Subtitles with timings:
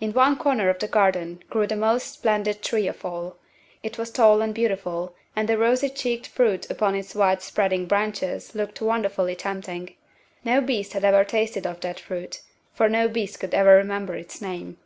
[0.00, 3.36] In one corner of the garden grew the most splendid tree of all.
[3.84, 8.56] It was tall and beautiful and the rosy cheeked fruit upon its wide spreading branches
[8.56, 9.94] looked wonderfully tempting.
[10.44, 12.40] No beast had ever tasted of that fruit,
[12.72, 14.78] for no beast could ever remember its name.